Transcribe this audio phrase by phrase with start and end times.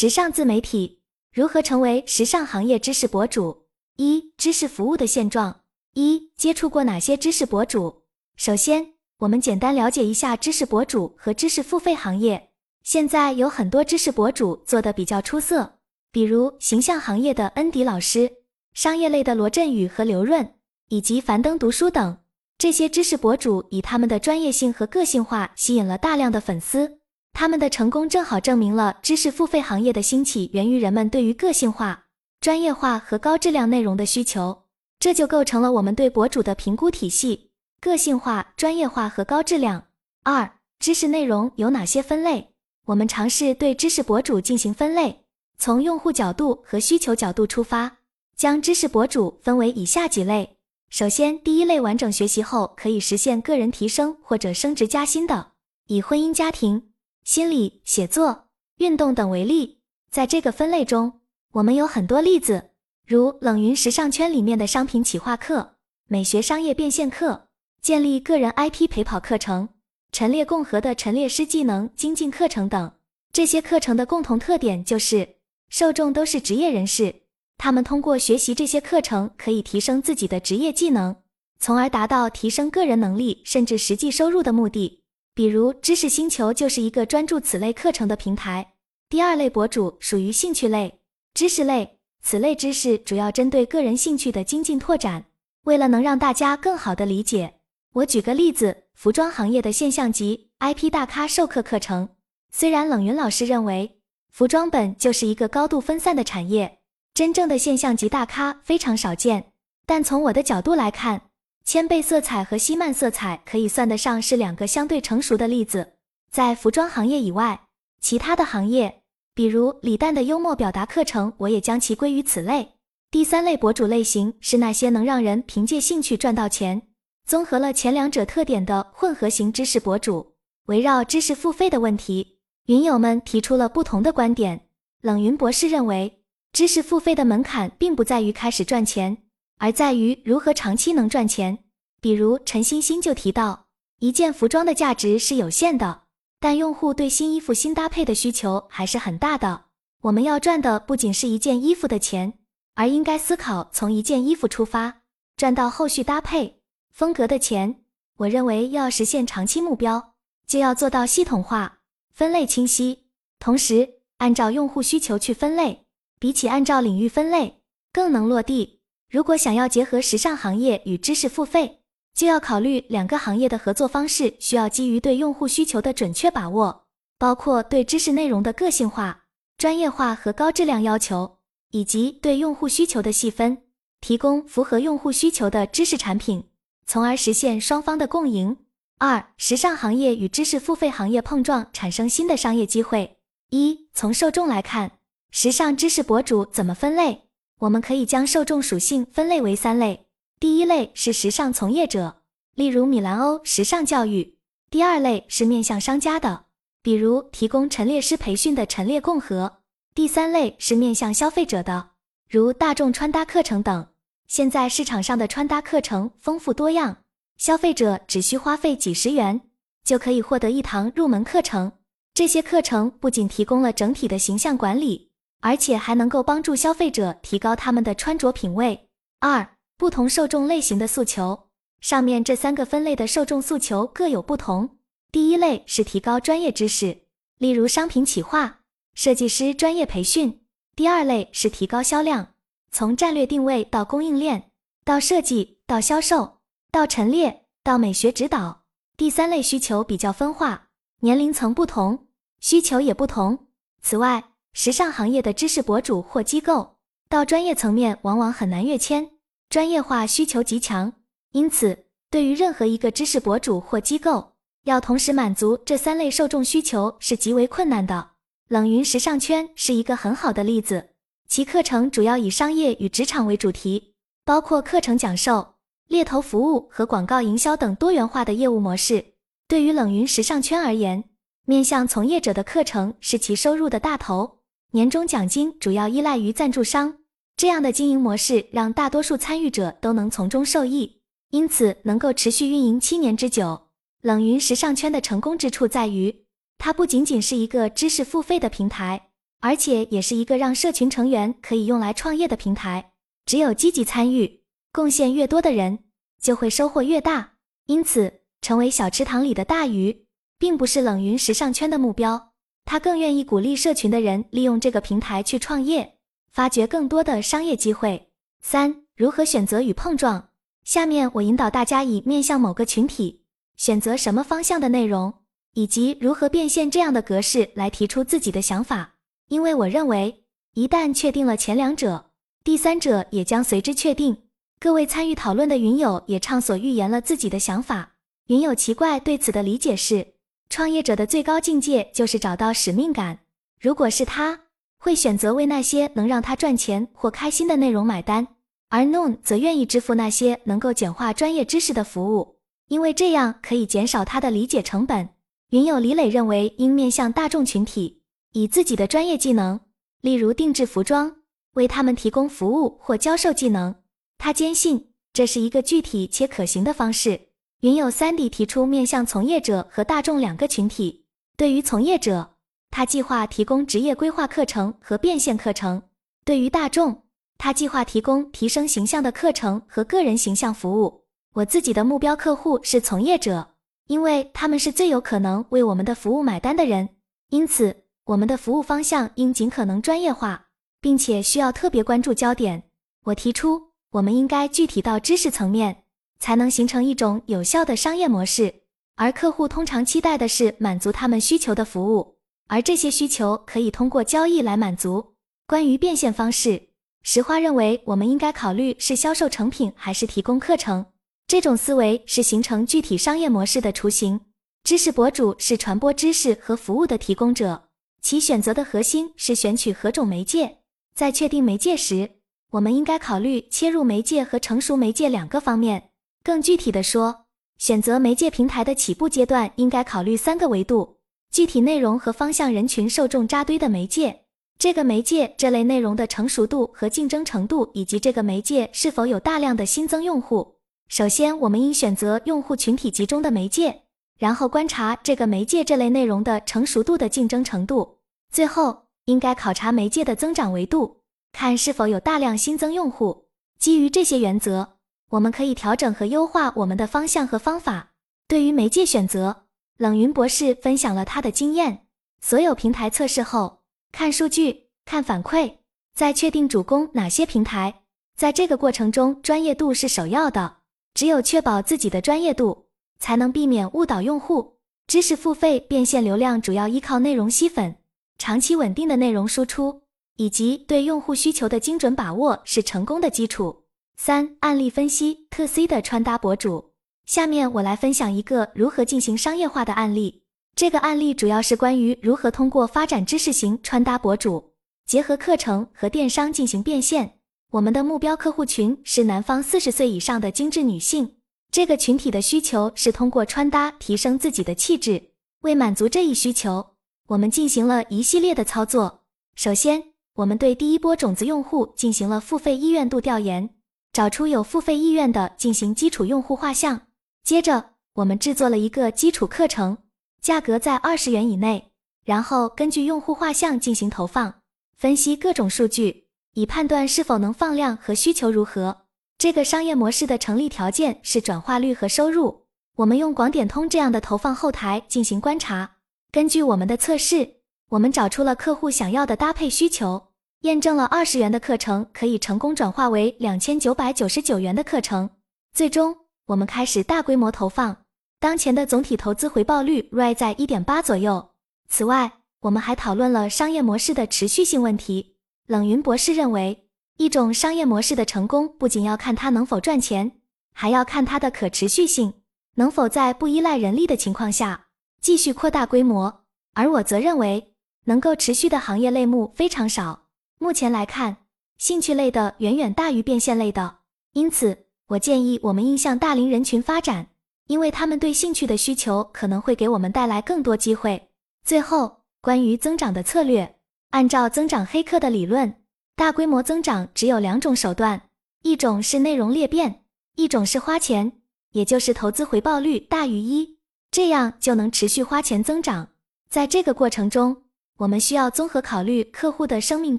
[0.00, 1.00] 时尚自媒体
[1.34, 3.64] 如何成为时尚行业知识博主？
[3.96, 5.62] 一、知识服务的现状。
[5.92, 8.04] 一、接触过哪些知识博主？
[8.36, 12.50] 首先，我们简单了解一下知识博主和知识付费行业。
[12.84, 15.80] 现在有很多知识博主做的比较出色，
[16.12, 18.30] 比如形象行业的恩迪老师，
[18.74, 20.54] 商业类的罗振宇和刘润，
[20.90, 22.18] 以及樊登读书等。
[22.56, 26.97] 这些知识博主以他们的专业性和个性化吸引了大量的粉丝。
[27.38, 32.06] 他们的成功正好证明了知识付费行业的兴起源于人们对于个性化、
[32.40, 34.64] 专业化和高质量内容的需求，
[34.98, 39.84] 这就构成了我们对博主的评估体系：个性化、专业化和高质量。
[40.24, 42.48] 二、知识内容有哪些分类？
[42.86, 45.24] 我们尝试对知识博主进行分类，
[45.58, 47.98] 从用户角度和需求角度出发，
[48.34, 50.56] 将知识博主分为以下几类。
[50.90, 55.52] 首先，第一类完整学习后可以实现个人提升或者升职加薪的，
[55.86, 56.82] 以婚姻家庭。
[57.24, 58.46] 心理、写作、
[58.78, 59.78] 运动等为例，
[60.10, 61.20] 在这个分类中，
[61.52, 62.70] 我们有很多例子，
[63.06, 67.48] 如冷云时尚圈里面的商品企划课、美学商业变现课、
[67.82, 69.68] 建立个人 IP 陪跑课程、
[70.10, 72.92] 陈列共和的陈列师技能精进课程等。
[73.30, 75.36] 这些课程的共同特点就是，
[75.68, 77.14] 受众都是职业人士，
[77.58, 81.14] 他们通过学习这些课程，可以提升自己的职业技能，
[81.58, 85.04] 从而达到提升个人能力甚至实际收入的目的。
[85.38, 88.72] 比如知识星球就是一个专注此类课程的平台。
[89.08, 90.98] 第二类博主属于兴趣类、
[91.32, 95.26] 知识类，此类知识主要针对个人兴趣的精进拓展。
[95.62, 97.60] 为了能让大家更好的理解，
[97.92, 102.08] 我举个例子：服装行业的现象级 IP 大咖授课课程。
[102.50, 104.00] 虽然冷云老师认为
[104.32, 106.80] 服装本就是一个高度分散的产业，
[107.14, 109.52] 真正的现象级大咖非常少见，
[109.86, 111.27] 但从我的角度来看。
[111.68, 115.92] 千贝色彩和希曼色彩可以算得上是两个相对成熟的例子。
[116.30, 117.60] 在服装行业以外，
[118.00, 119.02] 其他的行业，
[119.34, 122.76] 比如李诞的幽默表达课程，我也将其归于此类。
[123.10, 126.80] 第三类博主类型是那些能让人凭借兴趣赚到钱，
[127.26, 130.36] 综合了前两者特点的混合型知识博主。
[130.68, 132.38] 围绕知识付费的问题，
[132.68, 134.62] 云友们提出了不同的观点。
[135.02, 139.18] 冷云博士认为，知识付费的门槛并不在于开始赚钱。
[139.60, 141.58] 而在于如何长期能赚钱。
[142.00, 143.66] 比如陈欣欣就提到，
[143.98, 146.02] 一件服装的价值是有限的，
[146.38, 149.64] 但用户对新衣服新搭配的需求还是很大的。
[150.02, 152.34] 我们要赚的不仅是一件衣服的钱，
[152.74, 155.02] 而应该思考从一件衣服出发，
[155.36, 156.60] 赚到后续搭配
[156.92, 157.82] 风格的钱。
[158.18, 160.14] 我认为要实现长期目标，
[160.46, 161.80] 就要做到系统化、
[162.12, 163.06] 分类清晰，
[163.40, 165.86] 同时按照用户需求去分类，
[166.20, 167.60] 比起按照领域分类
[167.92, 168.80] 更能落地。
[169.10, 171.77] 如果想要结合时尚行业与知识付费，
[172.18, 176.86] 就要考虑两个行业的合作方式需要基于对用户需求的准确把握，
[177.16, 181.38] 包括对知识内容的个性化、专业化和高质量要求，
[181.70, 183.58] 以及对用户需求的细分，
[184.00, 186.48] 提供符合用户需求的知识产品，
[186.86, 188.56] 从而实现双方的共赢。
[188.98, 193.18] 二、时尚行业与知识付费行业碰撞，产生新的商业机会。
[193.50, 194.90] 一、从受众来看，
[195.30, 197.28] 时尚知识博主怎么分类？
[197.60, 200.07] 我们可以将受众属性分类为三类，
[200.40, 202.22] 第一类是时尚从业者，
[202.54, 204.36] 例如米兰欧时尚教育；
[204.70, 206.44] 第二类是面向商家的，
[206.82, 209.60] 比如提供陈列师培训的陈列共和；
[209.94, 211.90] 第三类是面向消费者的，
[212.28, 213.88] 如大众穿搭课程等。
[214.26, 216.98] 现在市场上的穿搭课程丰富多样，
[217.36, 219.40] 消费者只需花费几十元
[219.84, 221.72] 就可以获得一堂入门课程。
[222.14, 225.08] 这些课程不仅提供了整体的形象管理。
[225.40, 228.88] 而且还能够帮助消费者提高他们的穿着品味。
[229.20, 229.48] 二、
[229.78, 231.44] 不同受众类型的诉求，
[231.80, 234.76] 上面这三个分类的受众诉求各有不同。
[235.12, 237.02] 第一类是提高专业知识，
[237.38, 238.62] 例如商品企划、
[238.94, 240.40] 设计师专业培训；
[240.74, 242.34] 第二类是提高销量，
[242.72, 244.50] 从战略定位到供应链，
[244.84, 246.38] 到设计，到销售，
[246.72, 248.64] 到陈列，到美学指导；
[248.96, 250.70] 第三类需求比较分化，
[251.02, 252.08] 年龄层不同，
[252.40, 253.46] 需求也不同。
[253.80, 256.78] 此外，时尚行业的知识博主或机构
[257.08, 259.12] 到专业层面往往很难跃迁，
[259.50, 260.92] 专业化需求极强，
[261.32, 264.32] 因此对于任何一个知识博主或机构，
[264.64, 268.10] 要同时满足这三类受众需求是极为困难的。
[268.48, 270.90] 冷云时尚圈是一个很好的例子，
[271.28, 275.54] 其课程主要以商业与职场为主题，包括课程讲授、
[275.86, 279.14] 猎头服务和广告营销等多元化的业务模式。
[279.46, 281.04] 对于冷云时尚圈而言，
[281.46, 284.40] 面向从业者的课程是其收入的大头。
[284.72, 286.98] 年终奖金主要依赖于赞助商，
[287.38, 291.00] 这样的经营模式让大多数参与者都能从中受益，
[291.30, 293.68] 因此能够持续运营七年之久。
[294.00, 296.24] 冷云时尚圈的成功之处在于，
[296.58, 302.90] 它不仅仅是一个知识付费的平台，而且也是一个让社群成员可以用来创业的平台。
[303.24, 304.40] 只有积极参与、
[304.72, 305.78] 贡献越多的人，
[306.20, 307.34] 就会收获越大。
[307.66, 310.06] 因此，成为小池塘里的大鱼，
[310.40, 312.32] 并不是冷云时尚圈的目标。
[312.64, 315.97] 他更愿意鼓励社群的人利用这个平台去创业，
[316.38, 318.10] 发掘更多的商业机会。
[318.40, 320.28] 三、如何选择与碰撞？
[320.62, 323.22] 下面我引导大家以面向某个群体，
[323.56, 325.12] 选择什么方向的内容，
[325.54, 328.94] 以及如何变现这样的格式来提出自己的想法。
[329.26, 330.22] 因为我认为，
[330.54, 332.12] 一旦确定了前两者，
[332.44, 334.18] 第三者也将随之确定。
[334.60, 337.94] 各位参与讨论的云友也畅所欲言了自己的想法。
[338.28, 340.14] 云友奇怪对此的理解是：
[340.48, 343.18] 创业者的最高境界就是找到使命感。
[343.60, 344.42] 如果是他，
[344.78, 348.26] 会选择为那些能让他赚钱或开心的内容买单，
[348.68, 352.36] 而 Noon 则愿意支付那些能够简化专业知识的服务，
[352.68, 355.08] 因为这样可以减少他的理解成本。
[355.50, 358.02] 云友李磊认为，应面向大众群体，
[358.32, 359.60] 以自己的专业技能，
[360.00, 361.16] 例如定制服装。
[361.54, 363.74] 为他们提供服务或教授技能，
[364.16, 367.20] 他坚信这是一个具体且可行的方式。
[367.62, 371.06] 云友 Sandy 提出面向从业者和大众两个群体。
[371.36, 372.36] 对于从业者，
[372.70, 375.80] 他计划提供职业规划课程和变现课程；
[376.24, 377.02] 对于大众，
[377.36, 381.04] 他计划提供提升形象的课程和个人形象服务。
[381.34, 383.54] 我自己的目标客户是从业者，
[383.86, 386.88] 因为他们是最有可能为我们的服务买单的人。
[387.30, 390.46] 因此，我们的服务方向应尽可能专业化。
[390.80, 392.62] 并且需要特别关注焦点。
[393.04, 395.84] 我提出，我们应该具体到知识层面，
[396.20, 398.62] 才能形成一种有效的商业模式。
[398.96, 402.17] 而客户通常期待的是满足他们需求的服务，
[402.48, 405.14] 而这些需求可以通过交易来满足。
[405.46, 406.70] 关于变现方式，
[407.02, 410.84] 石花认为我们应该考虑是销售成品还是提供课程。
[411.26, 414.20] 这种思维是形成具体商业模式的雏形。
[414.64, 417.68] 知识博主是传播知识和服务的提供者，
[418.02, 420.58] 其选择的核心是选取何种媒介。
[420.94, 422.10] 在确定媒介时，
[422.50, 425.90] 我们应该考虑切入媒介和成熟媒介两个方面。
[426.22, 430.97] 更具体的说，选择媒介平台的起步阶段应该考虑三个维度：
[431.30, 434.24] 具体内容和方向人群受众扎堆的媒介，
[434.58, 440.56] 这个媒介这类内容的成熟度和竞争程度，以及这个媒介是否有大量的新增用户。
[440.88, 443.82] 首先，我们应选择用户群体集中的媒介，
[444.18, 447.98] 然后观察这个媒介这类内容的成熟度的竞争程度，
[448.32, 448.84] 最后。
[449.08, 450.98] 应该考察媒介的增长维度，
[451.32, 453.24] 看是否有大量新增用户。
[453.58, 454.74] 基于这些原则，
[455.12, 457.92] 我们可以调整和优化我们的方向和方法。
[458.28, 459.44] 对于媒介选择，
[459.78, 461.86] 冷云博士分享了他的经验。
[462.20, 463.60] 所有平台测试后，
[463.92, 465.58] 看数据，看反馈，
[465.94, 467.82] 再确定主攻哪些平台。
[468.16, 470.56] 在这个过程中，专业度是首要的。
[470.94, 472.66] 只有确保自己的专业度，
[472.98, 474.58] 才能避免误导用户。
[474.88, 477.76] 知识付费变现流量主要依靠内容吸粉。
[478.18, 479.82] 长期稳定的内容输出
[480.16, 483.62] 以及对用户需求的精准把握是成功的基础。
[483.96, 486.72] 三、案例分析特 C 的穿搭博主。
[487.08, 490.24] 下面我来分享一个如何进行商业化的案例。
[490.54, 494.52] 这个案例主要是关于如何通过发展知识型穿搭博主，
[494.84, 497.14] 结合课程和电商进行变现。
[497.52, 501.14] 我们的目标客户群是南方四十岁以上的精致女性。
[501.50, 505.02] 这个群体的需求是通过穿搭提升自己的气质。
[505.40, 506.74] 为满足这一需求。
[507.06, 509.04] 我们进行了一系列的操作。
[509.34, 509.82] 首先，
[510.16, 513.48] 我们对第一波种子用户进行了付费意愿度调研，
[513.94, 516.82] 找出有付费意愿的进行基础用户画像。
[517.24, 519.78] 接着，我们制作了一个基础课程，
[520.20, 521.72] 价格在二十元以内。
[522.04, 524.40] 然后根据用户画像进行投放，
[524.76, 528.86] 分析各种数据，以判断是否能放量和需求如何。
[529.18, 532.46] 这个商业模式的成立条件是转化率和收入。
[532.76, 535.76] 我们用广点通这样的投放后台进行观察。
[536.10, 545.10] 根据我们的测试，我们找出了客户想要的搭配需求，验证了二十元的课程可以成功转化为两千九百九十九元的课程。
[545.52, 545.94] 最终，
[546.28, 547.74] 我们开始大规模投放，
[548.20, 551.30] 当前的总体投资回报率 ROI 在一点八左右。
[551.70, 555.16] 此外，我们还讨论了商业模式的持续性问题。
[555.46, 556.68] 冷云博士认为，
[556.98, 560.20] 一种商业模式的成功不仅要看它能否赚钱，
[560.52, 562.12] 还要看它的可持续性，
[562.56, 564.66] 能否在不依赖人力的情况下。
[565.00, 567.54] 继续扩大规模，而我则认为
[567.84, 570.08] 能够持续的行业类目非常少。
[570.38, 571.16] 目前来看，
[571.56, 573.78] 兴趣类的远远大于变现类的，
[574.12, 577.08] 因此我建议我们应向大龄人群发展，
[577.46, 581.10] 因为他们对兴趣的需求可能会给我们带来更多机会。
[581.44, 583.56] 最后，关于增长的策略，
[583.90, 585.54] 按照增长黑客的理论，
[585.94, 588.08] 大规模增长只有两种手段，
[588.42, 589.84] 一种是内容裂变，
[590.16, 591.12] 一种是花钱，
[591.52, 593.58] 也就是投资回报率大于一。
[593.90, 595.88] 这样就能持续花钱增长。
[596.30, 597.44] 在这个过程中，
[597.76, 599.98] 我们需要综合考虑客户的生命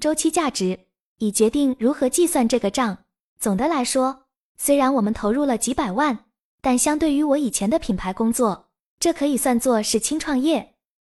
[0.00, 0.80] 周期价值，
[1.18, 2.98] 以决定如何计算这个账。
[3.38, 4.24] 总的来说，
[4.62, 6.26] 虽然我们投入了几百万，
[6.60, 8.66] 但相对于我以前的品牌工作，
[8.98, 10.74] 这可以算作是轻创业。